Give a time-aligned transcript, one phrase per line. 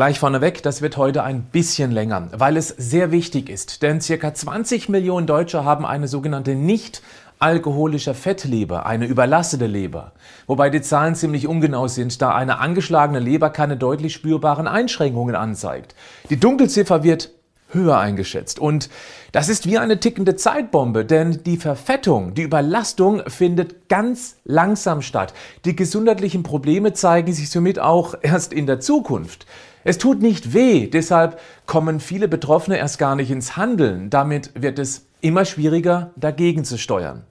[0.00, 4.32] Gleich vorneweg, das wird heute ein bisschen länger, weil es sehr wichtig ist, denn circa
[4.32, 7.02] 20 Millionen Deutsche haben eine sogenannte nicht
[7.38, 10.12] alkoholische Fettleber, eine überlastete Leber.
[10.46, 15.94] Wobei die Zahlen ziemlich ungenau sind, da eine angeschlagene Leber keine deutlich spürbaren Einschränkungen anzeigt.
[16.30, 17.32] Die Dunkelziffer wird
[17.68, 18.58] höher eingeschätzt.
[18.58, 18.88] Und
[19.32, 25.34] das ist wie eine tickende Zeitbombe, denn die Verfettung, die Überlastung findet ganz langsam statt.
[25.66, 29.46] Die gesundheitlichen Probleme zeigen sich somit auch erst in der Zukunft.
[29.82, 34.10] Es tut nicht weh, deshalb kommen viele Betroffene erst gar nicht ins Handeln.
[34.10, 37.22] Damit wird es immer schwieriger, dagegen zu steuern.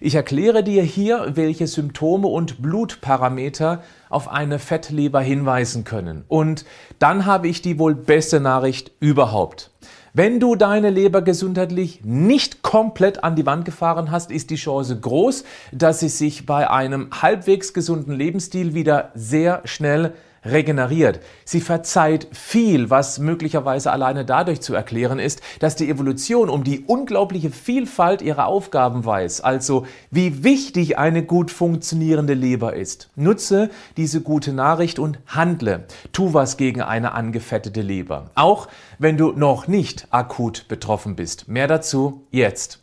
[0.00, 6.24] Ich erkläre dir hier, welche Symptome und Blutparameter auf eine Fettleber hinweisen können.
[6.28, 6.64] Und
[6.98, 9.70] dann habe ich die wohl beste Nachricht überhaupt.
[10.14, 14.98] Wenn du deine Leber gesundheitlich nicht komplett an die Wand gefahren hast, ist die Chance
[14.98, 20.14] groß, dass sie sich bei einem halbwegs gesunden Lebensstil wieder sehr schnell
[20.50, 21.20] regeneriert.
[21.44, 26.84] Sie verzeiht viel, was möglicherweise alleine dadurch zu erklären ist, dass die Evolution um die
[26.86, 33.10] unglaubliche Vielfalt ihrer Aufgaben weiß, also wie wichtig eine gut funktionierende Leber ist.
[33.16, 35.84] Nutze diese gute Nachricht und handle.
[36.12, 38.68] Tu was gegen eine angefettete Leber, auch
[38.98, 41.48] wenn du noch nicht akut betroffen bist.
[41.48, 42.80] Mehr dazu jetzt.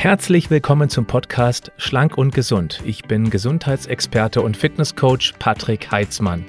[0.00, 2.80] Herzlich willkommen zum Podcast Schlank und Gesund.
[2.84, 6.44] Ich bin Gesundheitsexperte und Fitnesscoach Patrick Heitzmann.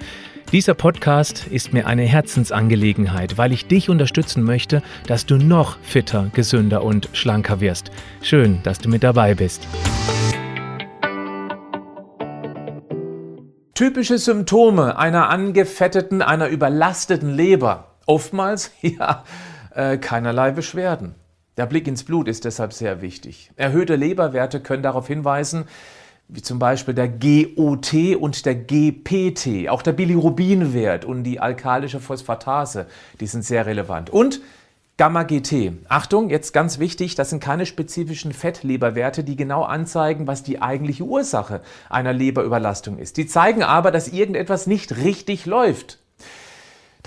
[0.51, 6.29] Dieser Podcast ist mir eine Herzensangelegenheit, weil ich dich unterstützen möchte, dass du noch fitter,
[6.31, 7.89] gesünder und schlanker wirst.
[8.21, 9.67] Schön, dass du mit dabei bist.
[13.73, 17.95] Typische Symptome einer angefetteten, einer überlasteten Leber.
[18.05, 19.23] Oftmals, ja,
[19.73, 21.15] äh, keinerlei Beschwerden.
[21.57, 23.51] Der Blick ins Blut ist deshalb sehr wichtig.
[23.55, 25.65] Erhöhte Leberwerte können darauf hinweisen,
[26.29, 32.85] wie zum Beispiel der GOT und der GPT, auch der Bilirubinwert und die alkalische Phosphatase,
[33.19, 34.09] die sind sehr relevant.
[34.11, 34.41] Und
[34.99, 35.71] Gamma-GT.
[35.87, 41.05] Achtung, jetzt ganz wichtig, das sind keine spezifischen Fettleberwerte, die genau anzeigen, was die eigentliche
[41.05, 43.15] Ursache einer Leberüberlastung ist.
[43.15, 45.99] Die zeigen aber, dass irgendetwas nicht richtig läuft.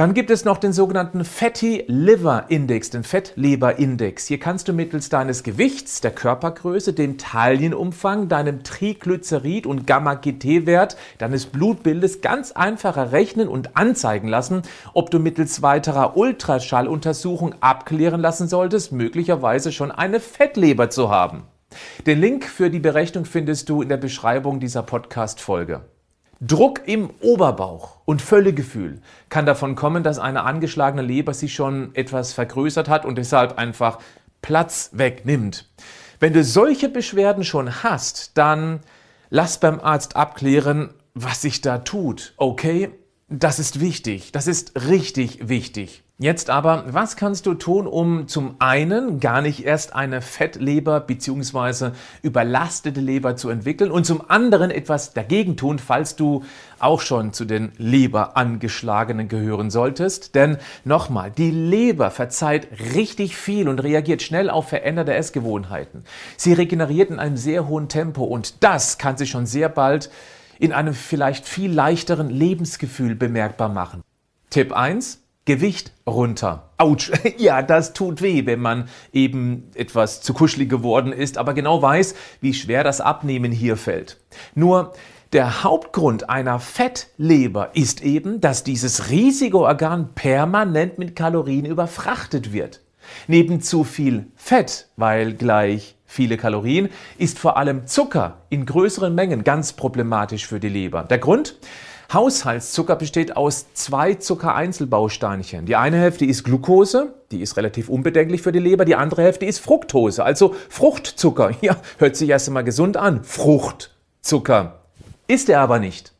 [0.03, 4.27] Dann gibt es noch den sogenannten Fatty Liver Index, den Fettleber-Index.
[4.27, 11.47] Hier kannst du mittels deines Gewichts, der Körpergröße, dem Taillenumfang, deinem Triglycerid- und Gamma-GT-Wert deines
[11.47, 18.91] Blutbildes ganz einfach errechnen und anzeigen lassen, ob du mittels weiterer Ultraschalluntersuchung abklären lassen solltest,
[18.91, 21.45] möglicherweise schon eine Fettleber zu haben.
[22.09, 25.83] Den Link für die Berechnung findest du in der Beschreibung dieser Podcast-Folge.
[26.45, 32.33] Druck im Oberbauch und Völlegefühl kann davon kommen, dass eine angeschlagene Leber sich schon etwas
[32.33, 34.01] vergrößert hat und deshalb einfach
[34.43, 35.71] Platz wegnimmt.
[36.19, 38.81] Wenn du solche Beschwerden schon hast, dann
[39.31, 42.35] lass beim Arzt abklären, was sich da tut.
[42.39, 42.91] Okay?
[43.29, 44.33] Das ist wichtig.
[44.33, 46.03] Das ist richtig wichtig.
[46.23, 51.91] Jetzt aber, was kannst du tun, um zum einen gar nicht erst eine Fettleber bzw.
[52.23, 56.45] überlastete Leber zu entwickeln und zum anderen etwas dagegen tun, falls du
[56.79, 60.37] auch schon zu den Leberangeschlagenen gehören solltest?
[60.37, 66.05] Denn nochmal, die Leber verzeiht richtig viel und reagiert schnell auf veränderte Essgewohnheiten.
[66.37, 70.09] Sie regeneriert in einem sehr hohen Tempo und das kann sich schon sehr bald
[70.61, 74.05] in einem vielleicht viel leichteren Lebensgefühl bemerkbar machen.
[74.51, 76.71] Tipp 1 Gewicht runter.
[76.77, 81.83] Autsch, ja, das tut weh, wenn man eben etwas zu kuschelig geworden ist, aber genau
[81.83, 84.19] weiß, wie schwer das Abnehmen hier fällt.
[84.55, 84.93] Nur
[85.33, 92.81] der Hauptgrund einer Fettleber ist eben, dass dieses riesige Organ permanent mit Kalorien überfrachtet wird.
[93.27, 99.43] Neben zu viel Fett, weil gleich viele Kalorien, ist vor allem Zucker in größeren Mengen
[99.43, 101.05] ganz problematisch für die Leber.
[101.05, 101.57] Der Grund?
[102.13, 105.65] Haushaltszucker besteht aus zwei Zuckereinzelbausteinchen.
[105.65, 109.47] Die eine Hälfte ist Glucose, die ist relativ unbedenklich für die Leber, die andere Hälfte
[109.47, 111.53] ist Fructose, also Fruchtzucker.
[111.63, 113.23] Ja, hört sich erst einmal gesund an.
[113.23, 114.81] Fruchtzucker.
[115.29, 116.13] Ist er aber nicht,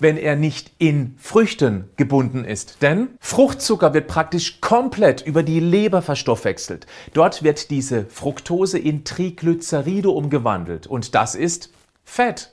[0.00, 2.82] wenn er nicht in Früchten gebunden ist.
[2.82, 6.86] Denn Fruchtzucker wird praktisch komplett über die Leber verstoffwechselt.
[7.14, 11.70] Dort wird diese Fructose in Triglyceride umgewandelt und das ist
[12.04, 12.52] Fett.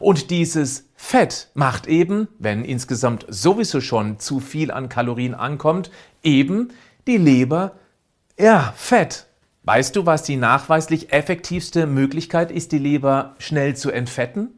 [0.00, 5.90] Und dieses Fett macht eben, wenn insgesamt sowieso schon zu viel an Kalorien ankommt,
[6.22, 6.68] eben
[7.06, 7.72] die Leber,
[8.38, 9.26] ja, Fett.
[9.64, 14.50] Weißt du, was die nachweislich effektivste Möglichkeit ist, die Leber schnell zu entfetten?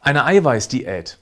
[0.00, 1.18] Eine Eiweißdiät.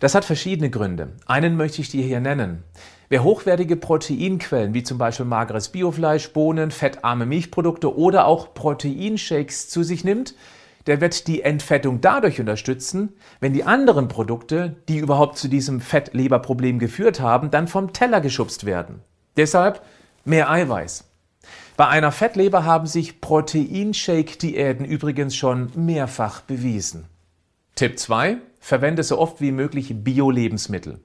[0.00, 1.12] Das hat verschiedene Gründe.
[1.26, 2.64] Einen möchte ich dir hier nennen.
[3.08, 9.82] Wer hochwertige Proteinquellen wie zum Beispiel mageres Biofleisch, Bohnen, fettarme Milchprodukte oder auch Proteinshakes zu
[9.82, 10.34] sich nimmt,
[10.86, 16.78] der wird die Entfettung dadurch unterstützen, wenn die anderen Produkte, die überhaupt zu diesem Fettleberproblem
[16.78, 19.00] geführt haben, dann vom Teller geschubst werden.
[19.36, 19.82] Deshalb
[20.24, 21.04] mehr Eiweiß.
[21.76, 27.06] Bei einer Fettleber haben sich Proteinshake-Diäten übrigens schon mehrfach bewiesen.
[27.74, 28.36] Tipp 2.
[28.60, 31.00] Verwende so oft wie möglich Bio-Lebensmittel.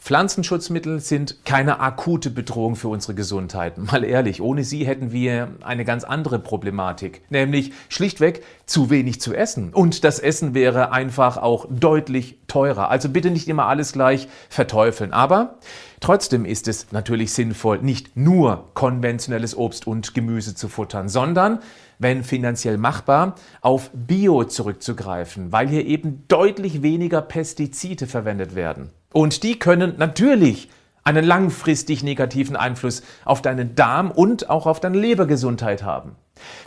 [0.00, 3.76] Pflanzenschutzmittel sind keine akute Bedrohung für unsere Gesundheit.
[3.76, 9.34] Mal ehrlich, ohne sie hätten wir eine ganz andere Problematik, nämlich schlichtweg zu wenig zu
[9.34, 9.74] essen.
[9.74, 12.90] Und das Essen wäre einfach auch deutlich teurer.
[12.90, 15.12] Also bitte nicht immer alles gleich verteufeln.
[15.12, 15.58] Aber
[16.00, 21.60] trotzdem ist es natürlich sinnvoll, nicht nur konventionelles Obst und Gemüse zu futtern, sondern
[22.00, 28.90] wenn finanziell machbar, auf Bio zurückzugreifen, weil hier eben deutlich weniger Pestizide verwendet werden.
[29.12, 30.68] Und die können natürlich
[31.04, 36.16] einen langfristig negativen Einfluss auf deinen Darm und auch auf deine Lebergesundheit haben.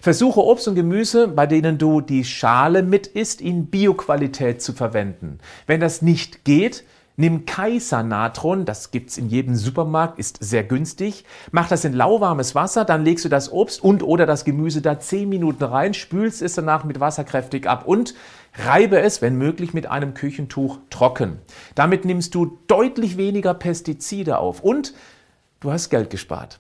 [0.02, 5.40] Versuche Obst und Gemüse, bei denen du die Schale mit isst, in Bioqualität zu verwenden.
[5.66, 6.84] Wenn das nicht geht,
[7.16, 11.26] Nimm Kaiser-Natron, das gibt's in jedem Supermarkt, ist sehr günstig.
[11.52, 15.00] Mach das in lauwarmes Wasser, dann legst du das Obst und oder das Gemüse da
[15.00, 18.16] 10 Minuten rein, spülst es danach mit Wasser kräftig ab und
[18.56, 21.38] reibe es, wenn möglich, mit einem Küchentuch trocken.
[21.76, 24.96] Damit nimmst du deutlich weniger Pestizide auf und
[25.60, 26.60] du hast Geld gespart.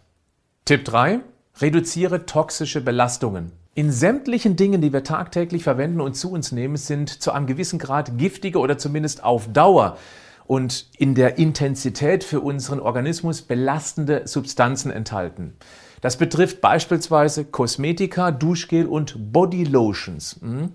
[0.66, 1.22] Tipp 3.
[1.62, 3.54] Reduziere toxische Belastungen.
[3.74, 7.80] In sämtlichen Dingen, die wir tagtäglich verwenden und zu uns nehmen, sind zu einem gewissen
[7.80, 9.98] Grad giftige oder zumindest auf Dauer
[10.46, 15.56] und in der Intensität für unseren Organismus belastende Substanzen enthalten.
[16.04, 20.38] Das betrifft beispielsweise Kosmetika, Duschgel und Bodylotions.
[20.42, 20.74] Hm?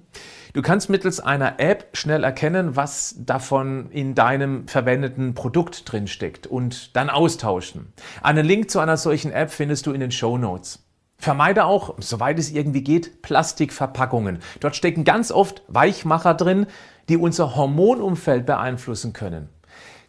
[0.55, 6.97] Du kannst mittels einer App schnell erkennen, was davon in deinem verwendeten Produkt drinsteckt und
[6.97, 7.93] dann austauschen.
[8.23, 10.83] Einen Link zu einer solchen App findest du in den Show Notes.
[11.19, 14.39] Vermeide auch, soweit es irgendwie geht, Plastikverpackungen.
[14.61, 16.67] Dort stecken ganz oft Weichmacher drin,
[17.11, 19.49] die unser Hormonumfeld beeinflussen können.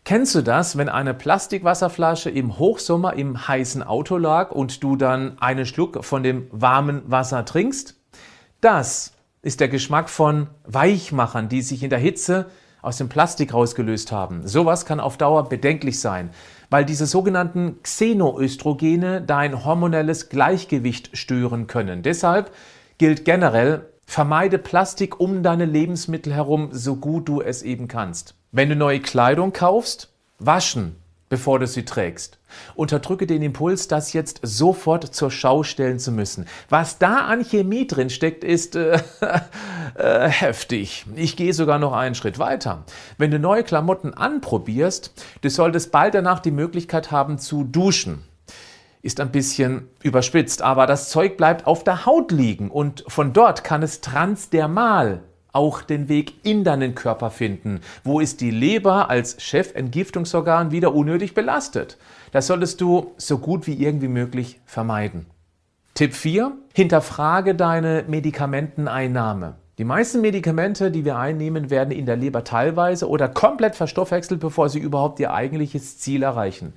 [0.03, 5.37] Kennst du das, wenn eine Plastikwasserflasche im Hochsommer im heißen Auto lag und du dann
[5.39, 7.95] einen Schluck von dem warmen Wasser trinkst?
[8.61, 12.47] Das ist der Geschmack von Weichmachern, die sich in der Hitze
[12.81, 14.47] aus dem Plastik rausgelöst haben.
[14.47, 16.31] Sowas kann auf Dauer bedenklich sein,
[16.69, 22.03] weil diese sogenannten Xenoöstrogene dein hormonelles Gleichgewicht stören können.
[22.03, 22.51] Deshalb
[22.97, 28.38] gilt generell, vermeide Plastik um deine Lebensmittel herum, so gut du es eben kannst.
[28.51, 30.09] Wenn du neue Kleidung kaufst,
[30.39, 30.95] waschen,
[31.29, 32.39] bevor du sie trägst.
[32.73, 36.47] Unterdrücke den Impuls, das jetzt sofort zur Schau stellen zu müssen.
[36.67, 38.99] Was da an Chemie drin steckt, ist äh,
[39.95, 41.05] äh, heftig.
[41.15, 42.85] Ich gehe sogar noch einen Schritt weiter.
[43.19, 48.23] Wenn du neue Klamotten anprobierst, du solltest bald danach die Möglichkeit haben zu duschen.
[49.03, 53.63] Ist ein bisschen überspitzt, aber das Zeug bleibt auf der Haut liegen und von dort
[53.63, 57.81] kann es transdermal auch den Weg in deinen Körper finden.
[58.03, 61.97] Wo ist die Leber als Chefentgiftungsorgan wieder unnötig belastet?
[62.31, 65.25] Das solltest du so gut wie irgendwie möglich vermeiden.
[65.95, 66.51] Tipp 4.
[66.73, 69.55] Hinterfrage deine Medikamenteneinnahme.
[69.79, 74.69] Die meisten Medikamente, die wir einnehmen, werden in der Leber teilweise oder komplett verstoffwechselt, bevor
[74.69, 76.73] sie überhaupt ihr eigentliches Ziel erreichen.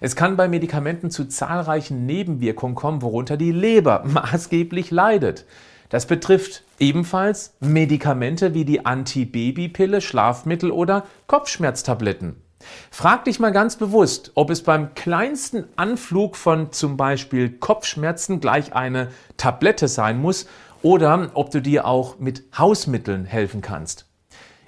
[0.00, 5.44] Es kann bei Medikamenten zu zahlreichen Nebenwirkungen kommen, worunter die Leber maßgeblich leidet.
[5.88, 12.42] Das betrifft ebenfalls Medikamente wie die Antibabypille, Schlafmittel oder Kopfschmerztabletten.
[12.90, 18.74] Frag dich mal ganz bewusst, ob es beim kleinsten Anflug von zum Beispiel Kopfschmerzen gleich
[18.74, 20.46] eine Tablette sein muss
[20.82, 24.06] oder ob du dir auch mit Hausmitteln helfen kannst.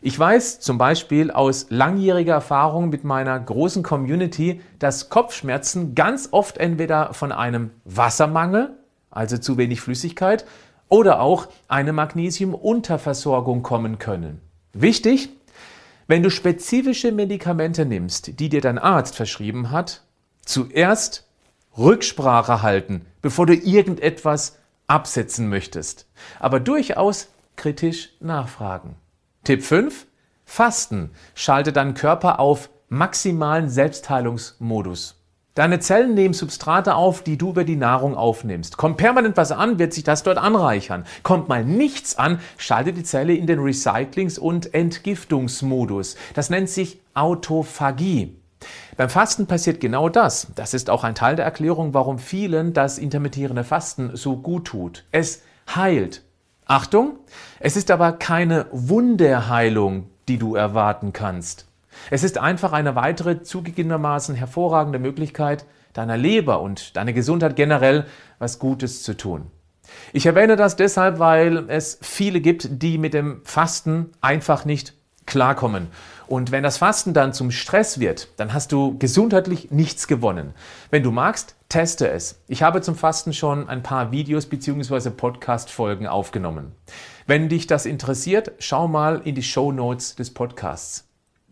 [0.01, 6.59] Ich weiß zum Beispiel aus langjähriger Erfahrung mit meiner großen Community, dass Kopfschmerzen ganz oft
[6.59, 8.77] entweder von einem Wassermangel,
[9.11, 10.45] also zu wenig Flüssigkeit,
[10.89, 14.41] oder auch eine Magnesiumunterversorgung kommen können.
[14.73, 15.31] Wichtig,
[16.07, 20.03] wenn du spezifische Medikamente nimmst, die dir dein Arzt verschrieben hat,
[20.45, 21.27] zuerst
[21.77, 26.07] Rücksprache halten, bevor du irgendetwas absetzen möchtest,
[26.41, 28.97] aber durchaus kritisch nachfragen.
[29.45, 30.07] Tipp 5.
[30.45, 31.11] Fasten.
[31.35, 35.18] Schalte deinen Körper auf maximalen Selbstheilungsmodus.
[35.59, 38.77] Deine Zellen nehmen Substrate auf, die du über die Nahrung aufnimmst.
[38.77, 41.05] Kommt permanent was an, wird sich das dort anreichern.
[41.25, 46.15] Kommt mal nichts an, schaltet die Zelle in den Recyclings- und Entgiftungsmodus.
[46.35, 48.37] Das nennt sich Autophagie.
[48.97, 50.47] Beim Fasten passiert genau das.
[50.55, 55.07] Das ist auch ein Teil der Erklärung, warum vielen das intermittierende Fasten so gut tut.
[55.11, 55.43] Es
[55.75, 56.23] heilt.
[56.67, 57.19] Achtung,
[57.59, 61.68] es ist aber keine Wunderheilung, die du erwarten kannst.
[62.11, 68.07] Es ist einfach eine weitere zugegebenermaßen hervorragende Möglichkeit, deiner Leber und deiner Gesundheit generell
[68.39, 69.51] was Gutes zu tun.
[70.13, 74.95] Ich erwähne das deshalb, weil es viele gibt, die mit dem Fasten einfach nicht
[75.29, 75.89] klarkommen.
[76.27, 80.55] Und wenn das Fasten dann zum Stress wird, dann hast du gesundheitlich nichts gewonnen.
[80.91, 82.41] Wenn du magst, teste es.
[82.49, 85.11] Ich habe zum Fasten schon ein paar Videos bzw.
[85.11, 86.73] Podcast-Folgen aufgenommen.
[87.27, 91.08] Wenn dich das interessiert, schau mal in die Show Notes des Podcasts.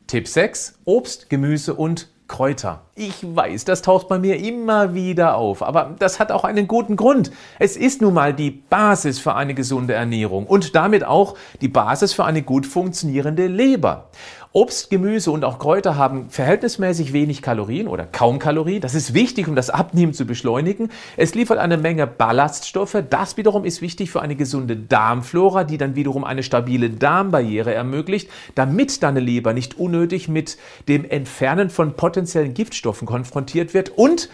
[0.07, 2.83] Tipp 6: Obst, Gemüse und Kräuter.
[2.95, 6.97] Ich weiß, das taucht bei mir immer wieder auf, aber das hat auch einen guten
[6.97, 7.31] Grund.
[7.59, 12.13] Es ist nun mal die Basis für eine gesunde Ernährung und damit auch die Basis
[12.13, 14.11] für eine gut funktionierende Leber.
[14.57, 18.81] Obst, Gemüse und auch Kräuter haben verhältnismäßig wenig Kalorien oder kaum Kalorien.
[18.81, 20.89] Das ist wichtig, um das Abnehmen zu beschleunigen.
[21.19, 22.97] Es liefert eine Menge Ballaststoffe.
[23.11, 28.31] Das wiederum ist wichtig für eine gesunde Darmflora, die dann wiederum eine stabile Darmbarriere ermöglicht,
[28.55, 30.57] damit deine Leber nicht unnötig mit
[30.89, 33.91] dem Entfernen von potenziellen Giftstoffen konfrontiert wird.
[33.91, 34.31] Und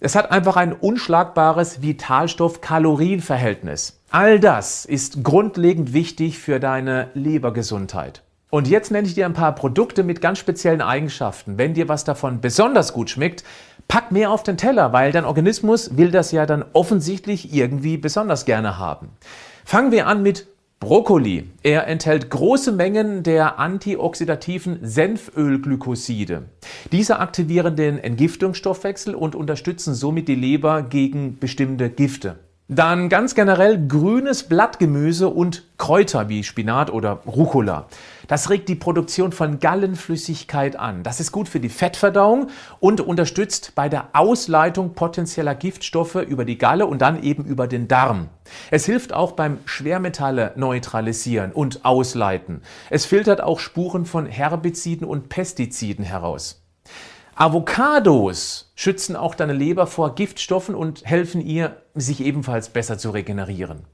[0.00, 4.00] es hat einfach ein unschlagbares Vitalstoff-Kalorien-Verhältnis.
[4.10, 8.22] All das ist grundlegend wichtig für deine Lebergesundheit.
[8.50, 11.56] Und jetzt nenne ich dir ein paar Produkte mit ganz speziellen Eigenschaften.
[11.56, 13.44] Wenn dir was davon besonders gut schmeckt,
[13.86, 18.44] pack mehr auf den Teller, weil dein Organismus will das ja dann offensichtlich irgendwie besonders
[18.44, 19.10] gerne haben.
[19.64, 20.48] Fangen wir an mit
[20.80, 21.50] Brokkoli.
[21.62, 26.44] Er enthält große Mengen der antioxidativen Senfölglykoside.
[26.90, 32.38] Diese aktivieren den Entgiftungsstoffwechsel und unterstützen somit die Leber gegen bestimmte Gifte.
[32.72, 37.88] Dann ganz generell grünes Blattgemüse und Kräuter wie Spinat oder Rucola.
[38.28, 41.02] Das regt die Produktion von Gallenflüssigkeit an.
[41.02, 42.46] Das ist gut für die Fettverdauung
[42.78, 47.88] und unterstützt bei der Ausleitung potenzieller Giftstoffe über die Galle und dann eben über den
[47.88, 48.28] Darm.
[48.70, 52.62] Es hilft auch beim Schwermetalle neutralisieren und ausleiten.
[52.88, 56.62] Es filtert auch Spuren von Herbiziden und Pestiziden heraus.
[57.40, 63.86] Avocados schützen auch deine Leber vor Giftstoffen und helfen ihr, sich ebenfalls besser zu regenerieren.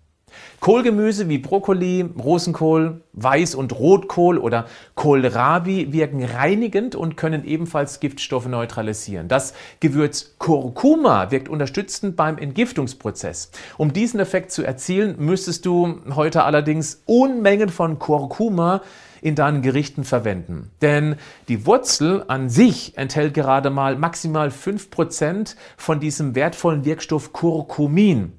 [0.58, 8.48] Kohlgemüse wie Brokkoli, Rosenkohl, Weiß- und Rotkohl oder Kohlrabi wirken reinigend und können ebenfalls Giftstoffe
[8.48, 9.28] neutralisieren.
[9.28, 13.52] Das Gewürz Kurkuma wirkt unterstützend beim Entgiftungsprozess.
[13.78, 18.82] Um diesen Effekt zu erzielen, müsstest du heute allerdings Unmengen von Kurkuma
[19.26, 20.71] in deinen Gerichten verwenden.
[20.83, 21.16] Denn
[21.49, 28.35] die Wurzel an sich enthält gerade mal maximal 5% von diesem wertvollen Wirkstoff Kurkumin.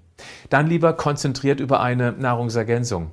[0.49, 3.11] Dann lieber konzentriert über eine Nahrungsergänzung.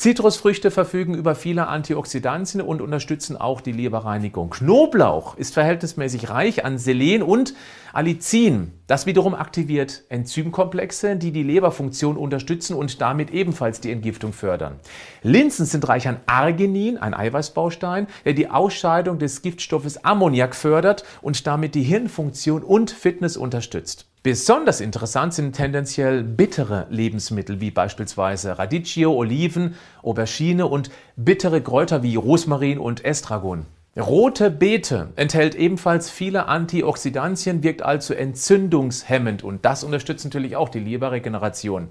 [0.00, 4.48] Zitrusfrüchte verfügen über viele Antioxidantien und unterstützen auch die Leberreinigung.
[4.48, 7.52] Knoblauch ist verhältnismäßig reich an Selen und
[7.92, 8.72] Allicin.
[8.86, 14.80] Das wiederum aktiviert Enzymkomplexe, die die Leberfunktion unterstützen und damit ebenfalls die Entgiftung fördern.
[15.22, 21.46] Linsen sind reich an Arginin, ein Eiweißbaustein, der die Ausscheidung des Giftstoffes Ammoniak fördert und
[21.46, 24.09] damit die Hirnfunktion und Fitness unterstützt.
[24.22, 32.16] Besonders interessant sind tendenziell bittere Lebensmittel wie beispielsweise Radicchio, Oliven, Aubergine und bittere Kräuter wie
[32.16, 33.64] Rosmarin und Estragon.
[33.96, 40.80] Rote Beete enthält ebenfalls viele Antioxidantien, wirkt also entzündungshemmend und das unterstützt natürlich auch die
[40.80, 41.88] Leberregeneration.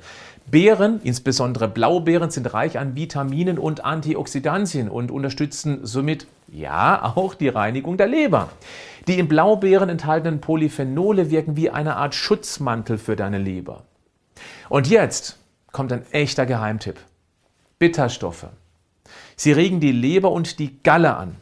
[0.49, 7.49] Beeren, insbesondere Blaubeeren, sind reich an Vitaminen und Antioxidantien und unterstützen somit ja auch die
[7.49, 8.49] Reinigung der Leber.
[9.07, 13.83] Die in Blaubeeren enthaltenen Polyphenole wirken wie eine Art Schutzmantel für deine Leber.
[14.69, 15.37] Und jetzt
[15.71, 16.99] kommt ein echter Geheimtipp.
[17.77, 18.47] Bitterstoffe.
[19.35, 21.37] Sie regen die Leber und die Galle an.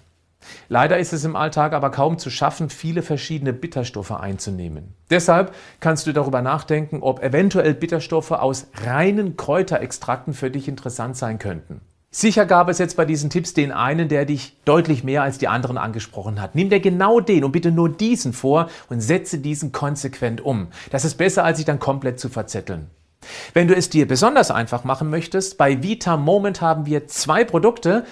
[0.70, 4.94] Leider ist es im Alltag aber kaum zu schaffen, viele verschiedene Bitterstoffe einzunehmen.
[5.10, 11.40] Deshalb kannst du darüber nachdenken, ob eventuell Bitterstoffe aus reinen Kräuterextrakten für dich interessant sein
[11.40, 11.82] könnten.
[12.20, 15.48] Sicher gab es jetzt bei diesen Tipps den einen, der dich deutlich mehr als die
[15.48, 16.56] anderen angesprochen hat.
[16.56, 20.70] Nimm dir genau den und bitte nur diesen vor und setze diesen konsequent um.
[20.90, 22.90] Das ist besser, als sich dann komplett zu verzetteln.
[23.54, 28.04] Wenn du es dir besonders einfach machen möchtest, bei Vita Moment haben wir zwei Produkte,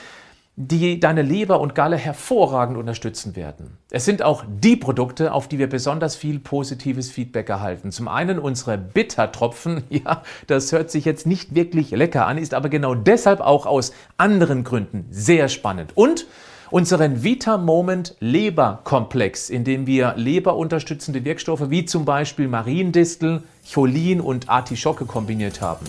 [0.58, 3.78] die deine Leber und Galle hervorragend unterstützen werden.
[3.92, 7.92] Es sind auch die Produkte, auf die wir besonders viel positives Feedback erhalten.
[7.92, 12.70] Zum einen unsere Bittertropfen, ja, das hört sich jetzt nicht wirklich lecker an, ist aber
[12.70, 15.92] genau deshalb auch aus anderen Gründen sehr spannend.
[15.96, 16.26] Und
[16.72, 24.50] unseren Vita Moment Leberkomplex, in dem wir leberunterstützende Wirkstoffe wie zum Beispiel Mariendistel, Cholin und
[24.50, 25.86] Artischocke kombiniert haben.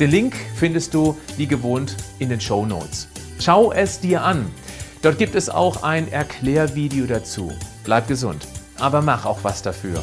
[0.00, 3.08] Den Link findest du wie gewohnt in den Show Notes.
[3.40, 4.46] Schau es dir an.
[5.00, 7.50] Dort gibt es auch ein Erklärvideo dazu.
[7.84, 8.46] Bleib gesund,
[8.78, 10.02] aber mach auch was dafür.